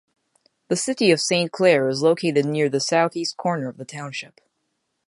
The 0.69 0.75
city 0.75 1.11
of 1.11 1.21
Saint 1.21 1.51
Clair 1.51 1.87
is 1.87 2.01
located 2.01 2.43
near 2.47 2.69
the 2.69 2.79
southeast 2.79 3.37
corner 3.37 3.69
of 3.69 3.77
the 3.77 3.85
township. 3.85 4.41